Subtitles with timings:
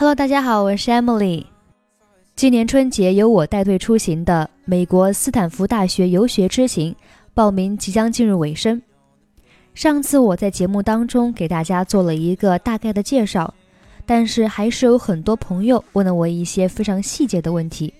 [0.00, 1.44] Hello，大家好，我是 Emily。
[2.36, 6.94] 今年春节由我带队出行的美国斯坦福大学游学之行
[7.34, 8.80] 报名即将进入尾声。
[9.74, 13.52] 上次我在节目当中给大家做了一个大概的介绍，
[14.06, 17.92] 但是还是有很多朋友问了我一些非常细节的问题，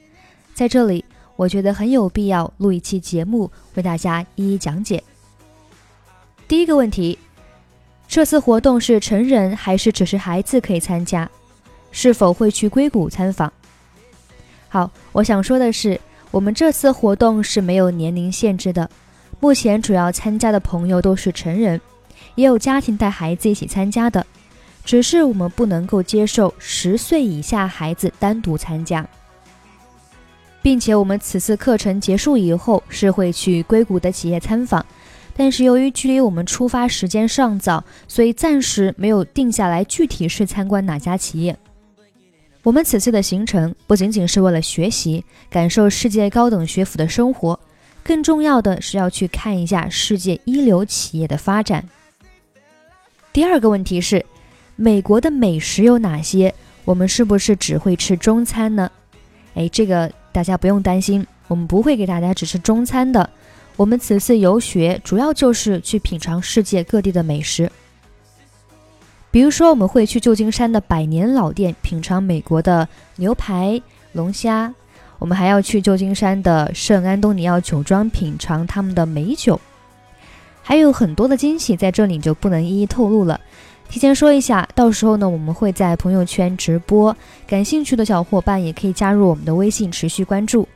[0.54, 1.04] 在这里
[1.34, 5.02] 我觉得很有必要录一期节目为大家一一讲解。
[6.46, 7.18] 第一个问题。
[8.06, 11.28] 这次活动是成人还是只是孩子可以参加？
[11.90, 13.52] 是否会去硅谷参访？
[14.68, 18.88] 好，我想说的是，我们这次活动是没有年龄限制的。
[19.40, 21.80] 目前主要参加的朋友都是成人，
[22.34, 24.26] 也有家庭带孩子一起参加的，
[24.84, 29.08] 只是我们不能够接受十岁以下孩子单独参加，
[30.60, 34.84] 并且我们此次课程结束以后是会去硅谷的企业参访。
[35.36, 41.56] 但是由于距离我们出发时间尚早，所以暂时没有定下来具体是参观哪家企业。
[42.62, 47.58] 我们此次的行程不仅仅是为了学习、感受世界高等学府的生活，
[48.02, 51.88] 更重要的是要去看一下世界一流企业的发展。
[53.32, 54.24] 第二个问题是，
[54.76, 56.54] 美国的美食有哪些？
[56.84, 58.90] 我们是不是只会吃中餐呢？
[59.54, 63.28] 哎，这个大家不用担心，我们不会给大家只吃中餐的。
[63.76, 67.70] 我们此次游学主要就是去品尝世界各地的美食，
[69.30, 73.80] 比如说我们会去旧金山的百年老店品尝美国的牛排、
[74.12, 74.74] 龙虾，
[75.18, 79.60] 我们还要去旧金山的圣安东尼奥酒庄品尝他们的美酒，
[80.62, 83.38] 还有很多的惊喜在这里就不能一一透露了。
[83.90, 90.66] 提前说一下，到时候呢我们会在朋友圈直播，感兴趣的小伙伴也可以加入我们的微信持续关注。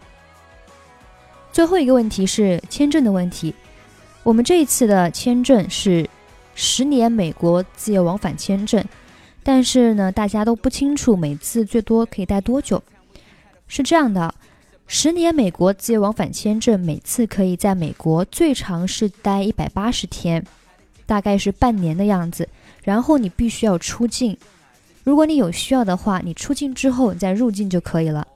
[1.53, 3.55] 最后一个问题是签证的问题。
[4.23, 6.08] 我们这一次的签证是
[6.55, 8.84] 十年美国自由往返签证，
[9.42, 12.83] 但是呢，大家都不清楚每次最多可以待多久。
[13.67, 14.34] 是这样的，
[14.86, 20.45] 十年美国自由往返签证每次可以在美国最长是待一百八十天，
[21.07, 22.48] 大概是半年的样子。
[22.83, 24.36] 然后你必须要出境，
[25.05, 28.27] 如果你有需要的话，你出境之后你再入境就可以了。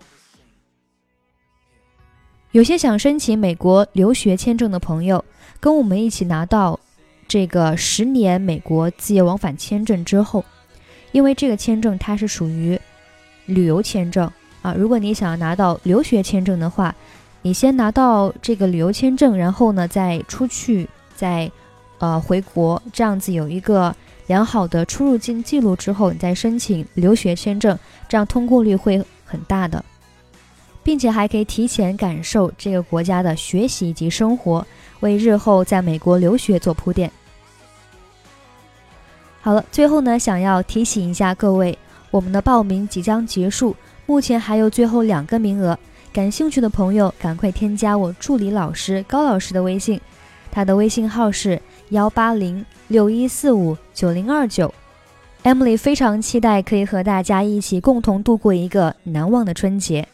[2.52, 5.22] 有些想申请美国留学签证的朋友，
[5.60, 6.80] 跟我们一起拿到
[7.28, 10.44] 这个十年美国自由往返签证之后，
[11.12, 12.78] 因为这个签证它是属于
[13.46, 14.30] 旅游签证
[14.62, 14.74] 啊。
[14.74, 16.94] 如果你想要拿到留学签证的话，
[17.42, 21.50] 你先拿到这个旅游签证，然后呢再出去，再
[21.98, 23.94] 呃回国，这样子有一个
[24.26, 29.84] 良好的出入境记录之后，你再申请留学签证，这样通过率会很大的。
[30.82, 34.64] 并且还可以提前感受这个国家的学习以及生活，
[35.00, 37.10] 为日后在美国留学做铺垫。
[39.46, 41.78] 好了，最后呢，想要提醒一下各位，
[42.10, 45.78] 我们的报名即将结束，目前还有最后两个名额，
[46.12, 50.00] 感兴趣的朋友赶快添加我助理老师高老师的微信，
[50.50, 54.74] 他的微信号是幺八零六一四五九零二九。
[55.44, 60.08] Emily 非常期待可以和大家一起共同度过一个难忘的春节。